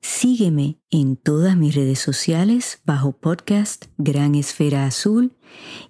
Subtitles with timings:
[0.00, 5.36] Sígueme en todas mis redes sociales bajo podcast Gran Esfera Azul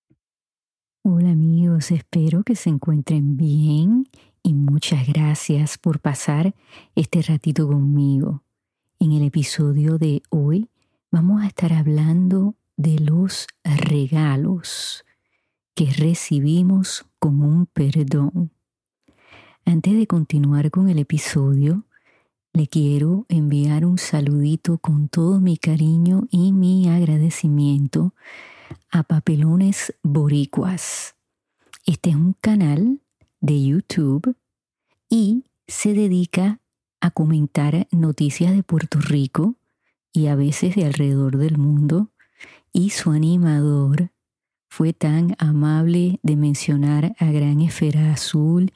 [1.03, 4.07] Hola amigos, espero que se encuentren bien
[4.43, 6.53] y muchas gracias por pasar
[6.93, 8.43] este ratito conmigo.
[8.99, 10.69] En el episodio de hoy
[11.09, 15.03] vamos a estar hablando de los regalos
[15.75, 18.51] que recibimos con un perdón.
[19.65, 21.85] Antes de continuar con el episodio,
[22.53, 28.13] le quiero enviar un saludito con todo mi cariño y mi agradecimiento
[28.91, 31.15] a Papelones Boricuas.
[31.85, 32.99] Este es un canal
[33.39, 34.35] de YouTube
[35.09, 36.59] y se dedica
[36.99, 39.55] a comentar noticias de Puerto Rico
[40.13, 42.11] y a veces de alrededor del mundo
[42.73, 44.10] y su animador
[44.71, 48.71] fue tan amable de mencionar a Gran Esfera Azul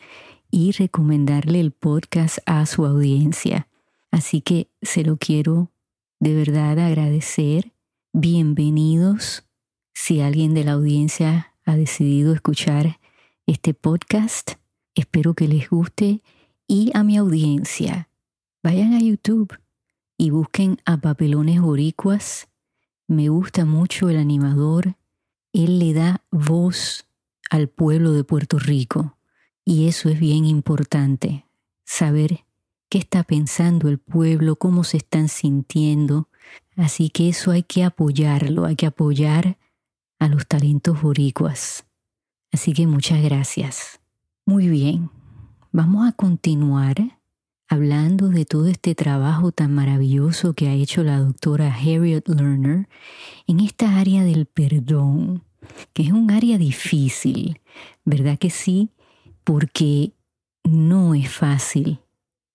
[0.52, 3.70] y recomendarle el podcast a su audiencia.
[4.12, 5.72] Así que se lo quiero
[6.20, 7.72] de verdad agradecer.
[8.12, 9.46] Bienvenidos.
[9.94, 13.00] Si alguien de la audiencia ha decidido escuchar
[13.48, 14.56] este podcast,
[14.96, 16.22] espero que les guste
[16.68, 18.10] y a mi audiencia,
[18.62, 19.58] vayan a YouTube
[20.18, 22.50] y busquen a Papelones Boricuas.
[23.08, 24.98] Me gusta mucho el animador
[25.64, 27.06] él le da voz
[27.50, 29.18] al pueblo de Puerto Rico
[29.64, 31.46] y eso es bien importante,
[31.86, 32.46] saber
[32.90, 36.28] qué está pensando el pueblo, cómo se están sintiendo.
[36.76, 39.58] Así que eso hay que apoyarlo, hay que apoyar
[40.20, 41.86] a los talentos boricuas.
[42.52, 44.00] Así que muchas gracias.
[44.46, 45.10] Muy bien,
[45.72, 46.98] vamos a continuar
[47.68, 52.88] hablando de todo este trabajo tan maravilloso que ha hecho la doctora Harriet Lerner
[53.48, 55.44] en esta área del perdón,
[55.94, 57.62] que es un área difícil,
[58.04, 58.90] ¿verdad que sí?
[59.44, 60.12] Porque
[60.64, 62.00] no es fácil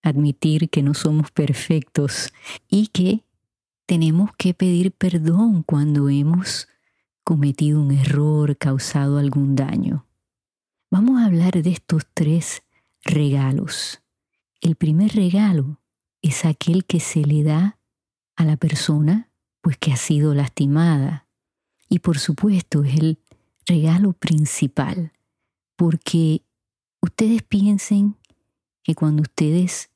[0.03, 2.33] admitir que no somos perfectos
[2.69, 3.25] y que
[3.87, 6.69] tenemos que pedir perdón cuando hemos
[7.23, 10.07] cometido un error, causado algún daño.
[10.91, 12.63] Vamos a hablar de estos tres
[13.03, 14.01] regalos
[14.61, 15.81] el primer regalo
[16.21, 17.79] es aquel que se le da
[18.37, 19.31] a la persona
[19.63, 21.27] pues que ha sido lastimada.
[21.91, 23.19] Y por supuesto es el
[23.67, 25.13] regalo principal,
[25.77, 26.43] porque
[27.03, 28.17] ustedes piensen
[28.83, 29.91] que cuando ustedes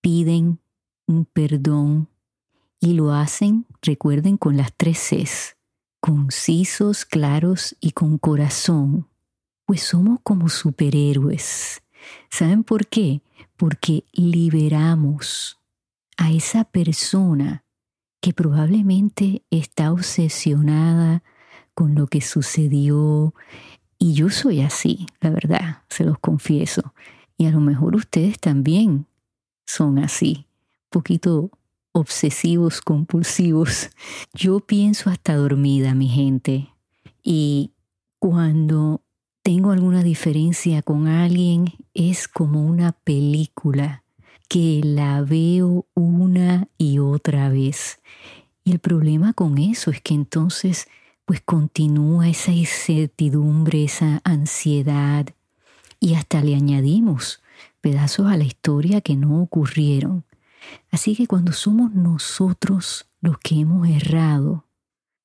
[0.00, 0.60] piden
[1.08, 2.08] un perdón
[2.78, 5.56] y lo hacen, recuerden con las tres Cs,
[5.98, 9.08] concisos, claros y con corazón,
[9.66, 11.82] pues somos como superhéroes.
[12.30, 13.22] ¿Saben por qué?
[13.60, 15.58] porque liberamos
[16.16, 17.62] a esa persona
[18.20, 21.22] que probablemente está obsesionada
[21.74, 23.34] con lo que sucedió.
[23.98, 26.94] Y yo soy así, la verdad, se los confieso.
[27.36, 29.06] Y a lo mejor ustedes también
[29.66, 30.46] son así,
[30.90, 31.50] poquito
[31.92, 33.90] obsesivos, compulsivos.
[34.34, 36.68] Yo pienso hasta dormida, mi gente.
[37.22, 37.72] Y
[38.18, 39.02] cuando
[39.42, 43.99] tengo alguna diferencia con alguien, es como una película
[44.50, 48.00] que la veo una y otra vez.
[48.64, 50.88] Y el problema con eso es que entonces
[51.24, 55.28] pues continúa esa incertidumbre, esa ansiedad
[56.00, 57.40] y hasta le añadimos
[57.80, 60.24] pedazos a la historia que no ocurrieron.
[60.90, 64.66] Así que cuando somos nosotros los que hemos errado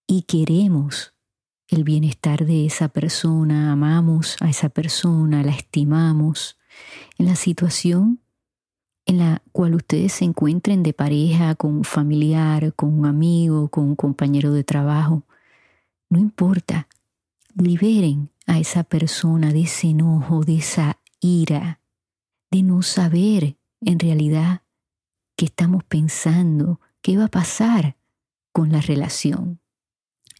[0.05, 1.15] y queremos
[1.67, 6.59] el bienestar de esa persona, amamos a esa persona, la estimamos.
[7.17, 8.19] En la situación
[9.05, 13.85] en la cual ustedes se encuentren de pareja, con un familiar, con un amigo, con
[13.85, 15.23] un compañero de trabajo,
[16.09, 16.87] no importa,
[17.55, 21.79] liberen a esa persona de ese enojo, de esa ira,
[22.51, 24.61] de no saber en realidad
[25.35, 27.97] qué estamos pensando, qué va a pasar
[28.51, 29.59] con la relación.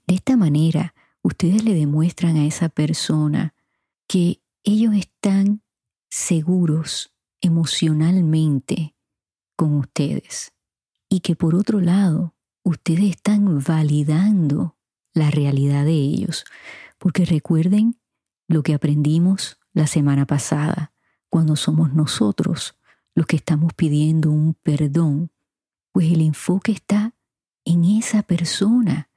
[0.07, 3.53] De esta manera, ustedes le demuestran a esa persona
[4.07, 5.61] que ellos están
[6.09, 7.14] seguros
[7.45, 8.95] emocionalmente
[9.55, 10.53] con ustedes
[11.09, 12.33] y que por otro lado
[12.63, 14.75] ustedes están validando
[15.13, 16.43] la realidad de ellos.
[16.97, 17.97] Porque recuerden
[18.47, 20.91] lo que aprendimos la semana pasada.
[21.29, 22.77] cuando somos nosotros
[23.13, 25.31] los que estamos pidiendo un perdón,
[25.91, 27.13] pues el enfoque está
[27.65, 29.09] en esa persona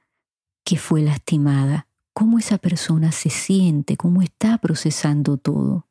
[0.65, 5.87] que fue lastimada, cómo esa persona se siente, cómo está procesando todo.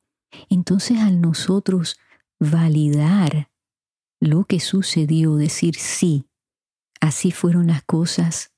[0.50, 1.99] Entonces al nosotros
[2.40, 3.50] validar
[4.20, 6.26] lo que sucedió, decir sí,
[7.00, 8.52] así fueron las cosas,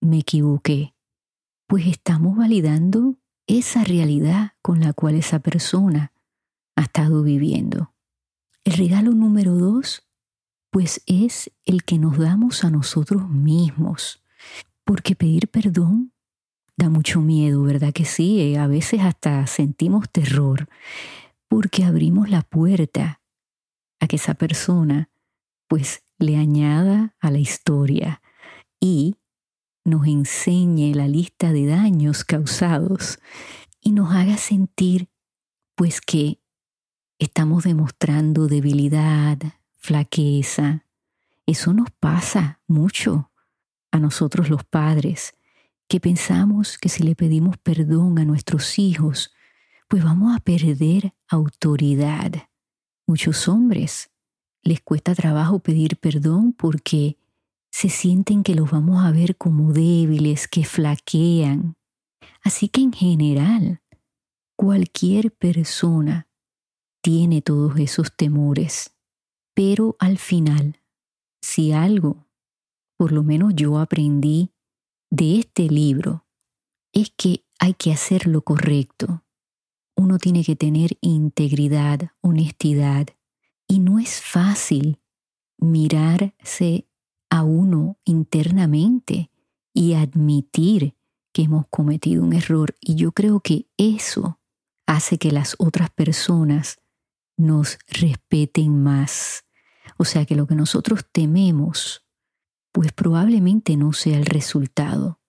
[0.00, 0.94] me equivoqué,
[1.66, 3.16] pues estamos validando
[3.46, 6.12] esa realidad con la cual esa persona
[6.76, 7.94] ha estado viviendo.
[8.64, 10.06] El regalo número dos,
[10.70, 14.22] pues es el que nos damos a nosotros mismos,
[14.84, 16.12] porque pedir perdón
[16.76, 18.40] da mucho miedo, ¿verdad que sí?
[18.40, 20.68] Eh, a veces hasta sentimos terror,
[21.52, 23.20] porque abrimos la puerta
[24.00, 25.10] a que esa persona
[25.68, 28.22] pues le añada a la historia
[28.80, 29.16] y
[29.84, 33.18] nos enseñe la lista de daños causados
[33.82, 35.10] y nos haga sentir
[35.74, 36.40] pues que
[37.18, 39.36] estamos demostrando debilidad,
[39.74, 40.86] flaqueza.
[41.44, 43.30] Eso nos pasa mucho
[43.90, 45.34] a nosotros los padres,
[45.86, 49.34] que pensamos que si le pedimos perdón a nuestros hijos,
[49.92, 52.48] pues vamos a perder autoridad.
[53.06, 54.10] Muchos hombres
[54.62, 57.18] les cuesta trabajo pedir perdón porque
[57.70, 61.76] se sienten que los vamos a ver como débiles, que flaquean.
[62.42, 63.82] Así que en general,
[64.56, 66.26] cualquier persona
[67.02, 68.96] tiene todos esos temores.
[69.52, 70.80] Pero al final,
[71.42, 72.30] si algo,
[72.96, 74.52] por lo menos yo aprendí
[75.10, 76.24] de este libro,
[76.94, 79.21] es que hay que hacer lo correcto.
[80.02, 83.06] Uno tiene que tener integridad, honestidad.
[83.68, 84.98] Y no es fácil
[85.58, 86.88] mirarse
[87.30, 89.30] a uno internamente
[89.72, 90.96] y admitir
[91.32, 92.74] que hemos cometido un error.
[92.80, 94.40] Y yo creo que eso
[94.86, 96.80] hace que las otras personas
[97.36, 99.44] nos respeten más.
[99.98, 102.04] O sea que lo que nosotros tememos,
[102.72, 105.20] pues probablemente no sea el resultado,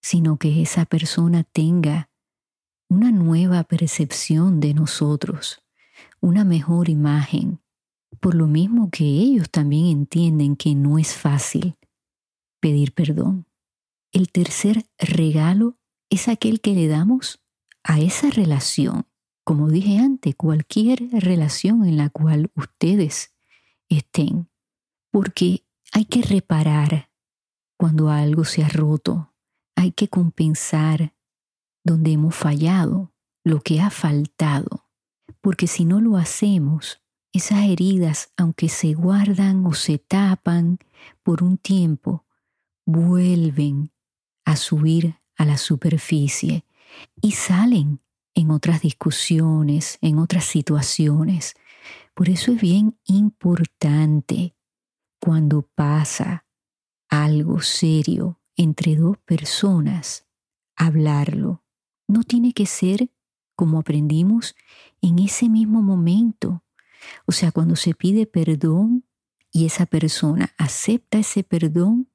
[0.00, 2.09] sino que esa persona tenga
[2.90, 5.62] una nueva percepción de nosotros,
[6.20, 7.60] una mejor imagen,
[8.18, 11.76] por lo mismo que ellos también entienden que no es fácil
[12.58, 13.46] pedir perdón.
[14.12, 15.78] El tercer regalo
[16.10, 17.40] es aquel que le damos
[17.84, 19.06] a esa relación.
[19.44, 23.32] Como dije antes, cualquier relación en la cual ustedes
[23.88, 24.50] estén.
[25.12, 27.10] Porque hay que reparar
[27.76, 29.32] cuando algo se ha roto.
[29.76, 31.14] Hay que compensar
[31.90, 33.12] donde hemos fallado,
[33.44, 34.88] lo que ha faltado.
[35.40, 37.02] Porque si no lo hacemos,
[37.32, 40.78] esas heridas, aunque se guardan o se tapan
[41.24, 42.24] por un tiempo,
[42.86, 43.92] vuelven
[44.44, 46.64] a subir a la superficie
[47.20, 48.00] y salen
[48.34, 51.54] en otras discusiones, en otras situaciones.
[52.14, 54.54] Por eso es bien importante
[55.20, 56.46] cuando pasa
[57.08, 60.28] algo serio entre dos personas,
[60.76, 61.64] hablarlo.
[62.10, 63.08] No tiene que ser
[63.54, 64.56] como aprendimos
[65.00, 66.64] en ese mismo momento,
[67.24, 69.04] o sea, cuando se pide perdón
[69.52, 72.08] y esa persona acepta ese perdón,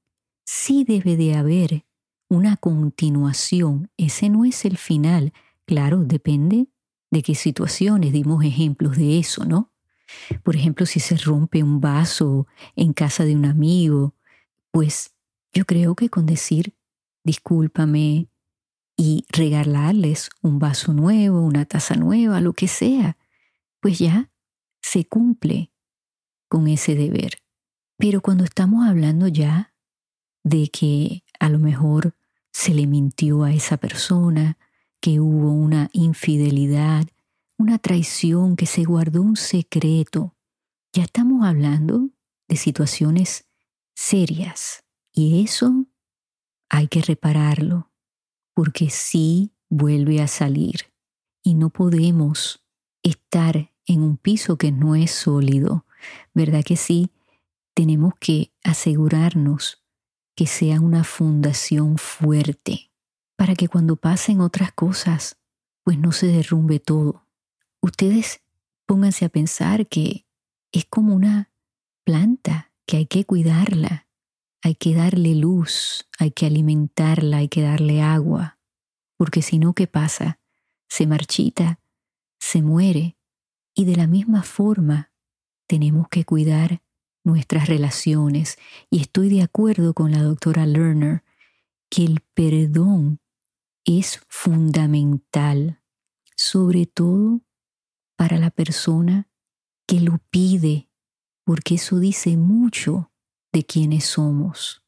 [0.44, 1.86] sí debe de haber
[2.28, 3.90] una continuación.
[3.96, 5.32] Ese no es el final.
[5.64, 6.68] Claro, depende
[7.10, 8.12] de qué situaciones.
[8.12, 9.72] Dimos ejemplos de eso, ¿no?
[10.44, 14.14] Por ejemplo, si se rompe un vaso en casa de un amigo,
[14.72, 15.16] pues
[15.54, 16.76] yo creo que con decir
[17.24, 18.28] discúlpame
[18.98, 23.18] y regalarles un vaso nuevo, una taza nueva, lo que sea,
[23.82, 24.32] pues ya
[24.82, 25.72] se cumple
[26.48, 27.42] con ese deber.
[27.98, 29.74] Pero cuando estamos hablando ya
[30.44, 32.16] de que a lo mejor
[32.52, 34.58] se le mintió a esa persona,
[35.02, 37.06] que hubo una infidelidad,
[37.58, 40.36] una traición, que se guardó un secreto,
[40.94, 42.10] ya estamos hablando
[42.48, 43.46] de situaciones
[43.94, 44.84] serias.
[45.12, 45.86] Y eso
[46.70, 47.92] hay que repararlo,
[48.56, 50.92] porque sí vuelve a salir.
[51.44, 52.66] Y no podemos
[53.04, 55.86] estar en un piso que no es sólido,
[56.34, 57.12] ¿verdad que sí?
[57.76, 59.84] Tenemos que asegurarnos
[60.36, 62.92] que sea una fundación fuerte
[63.36, 65.38] para que cuando pasen otras cosas,
[65.84, 67.28] pues no se derrumbe todo.
[67.82, 68.42] Ustedes
[68.86, 70.26] pónganse a pensar que
[70.72, 71.52] es como una
[72.04, 74.05] planta que hay que cuidarla,
[74.66, 78.58] hay que darle luz, hay que alimentarla, hay que darle agua,
[79.16, 80.40] porque si no, ¿qué pasa?
[80.90, 81.80] Se marchita,
[82.40, 83.16] se muere
[83.76, 85.12] y de la misma forma,
[85.68, 86.82] tenemos que cuidar
[87.24, 88.58] nuestras relaciones.
[88.90, 91.24] Y estoy de acuerdo con la doctora Lerner
[91.88, 93.20] que el perdón
[93.84, 95.80] es fundamental,
[96.36, 97.42] sobre todo
[98.16, 99.30] para la persona
[99.86, 100.90] que lo pide,
[101.44, 103.12] porque eso dice mucho
[103.56, 104.84] de quiénes somos.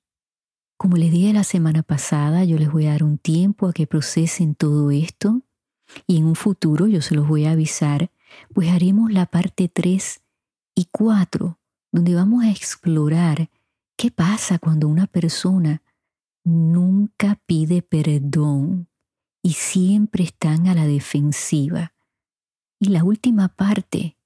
[0.77, 3.87] Como les dije la semana pasada, yo les voy a dar un tiempo a que
[3.87, 5.41] procesen todo esto
[6.05, 8.11] y en un futuro yo se los voy a avisar,
[8.53, 10.21] pues haremos la parte 3
[10.75, 11.57] y 4,
[11.93, 13.49] donde vamos a explorar
[13.95, 15.81] qué pasa cuando una persona
[16.43, 18.89] nunca pide perdón
[19.41, 21.93] y siempre están a la defensiva.
[22.81, 24.17] Y la última parte,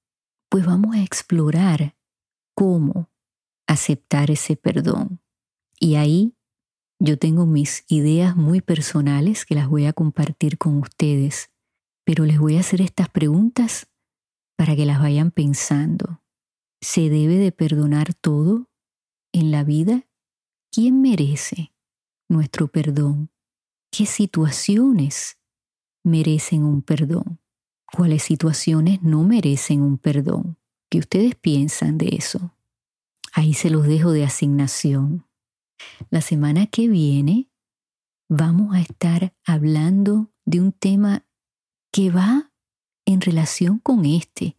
[0.50, 1.96] pues vamos a explorar
[2.56, 3.11] cómo
[3.72, 5.22] aceptar ese perdón.
[5.80, 6.36] Y ahí
[7.00, 11.52] yo tengo mis ideas muy personales que las voy a compartir con ustedes,
[12.04, 13.88] pero les voy a hacer estas preguntas
[14.58, 16.22] para que las vayan pensando.
[16.82, 18.70] ¿Se debe de perdonar todo
[19.32, 20.06] en la vida?
[20.72, 21.74] ¿Quién merece
[22.28, 23.32] nuestro perdón?
[23.92, 25.40] ¿Qué situaciones
[26.04, 27.40] merecen un perdón?
[27.92, 30.58] ¿Cuáles situaciones no merecen un perdón?
[30.90, 32.54] ¿Qué ustedes piensan de eso?
[33.32, 35.26] Ahí se los dejo de asignación.
[36.10, 37.50] La semana que viene
[38.30, 41.26] vamos a estar hablando de un tema
[41.92, 42.52] que va
[43.06, 44.58] en relación con este.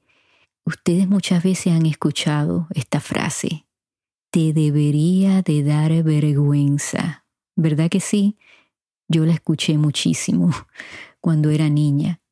[0.65, 3.67] Ustedes muchas veces han escuchado esta frase,
[4.31, 7.27] te debería de dar vergüenza.
[7.57, 8.39] ¿Verdad que sí?
[9.09, 10.51] Yo la escuché muchísimo
[11.21, 12.23] cuando era niña.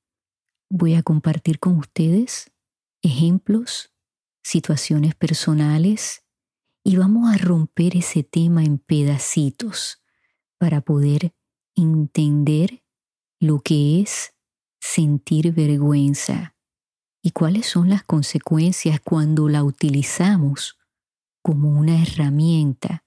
[0.71, 2.51] Voy a compartir con ustedes
[3.03, 3.93] ejemplos,
[4.43, 6.25] situaciones personales
[6.83, 10.03] y vamos a romper ese tema en pedacitos
[10.59, 11.35] para poder
[11.75, 12.85] entender
[13.39, 14.35] lo que es
[14.81, 16.57] sentir vergüenza
[17.23, 20.79] y cuáles son las consecuencias cuando la utilizamos
[21.43, 23.05] como una herramienta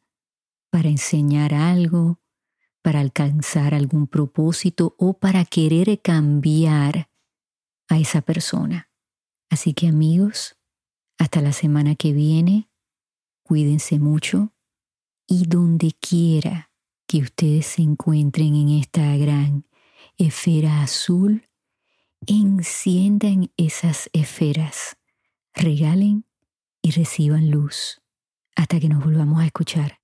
[0.70, 2.20] para enseñar algo,
[2.82, 7.10] para alcanzar algún propósito o para querer cambiar
[7.88, 8.89] a esa persona.
[9.50, 10.58] Así que amigos,
[11.18, 12.70] hasta la semana que viene,
[13.43, 14.53] cuídense mucho
[15.27, 16.71] y donde quiera
[17.07, 19.65] que ustedes se encuentren en esta gran
[20.17, 21.47] esfera azul,
[22.25, 24.97] enciendan esas esferas,
[25.53, 26.25] regalen
[26.81, 28.01] y reciban luz
[28.55, 30.00] hasta que nos volvamos a escuchar.